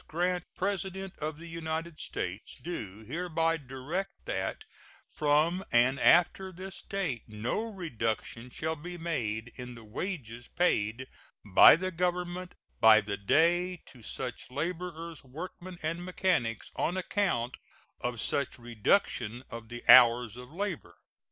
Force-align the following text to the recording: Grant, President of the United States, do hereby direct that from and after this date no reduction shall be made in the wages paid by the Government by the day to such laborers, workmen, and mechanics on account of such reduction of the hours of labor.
Grant, 0.07 0.45
President 0.55 1.13
of 1.19 1.37
the 1.37 1.45
United 1.47 1.99
States, 1.99 2.55
do 2.59 3.05
hereby 3.05 3.57
direct 3.57 4.25
that 4.25 4.63
from 5.07 5.63
and 5.71 5.99
after 5.99 6.51
this 6.51 6.81
date 6.81 7.21
no 7.27 7.61
reduction 7.65 8.49
shall 8.49 8.75
be 8.75 8.97
made 8.97 9.51
in 9.57 9.75
the 9.75 9.83
wages 9.83 10.47
paid 10.47 11.05
by 11.45 11.75
the 11.75 11.91
Government 11.91 12.55
by 12.79 12.99
the 12.99 13.15
day 13.17 13.77
to 13.85 14.01
such 14.01 14.49
laborers, 14.49 15.23
workmen, 15.23 15.77
and 15.83 16.03
mechanics 16.03 16.71
on 16.75 16.97
account 16.97 17.57
of 17.99 18.19
such 18.19 18.57
reduction 18.57 19.43
of 19.51 19.69
the 19.69 19.87
hours 19.87 20.35
of 20.35 20.51
labor. 20.51 20.95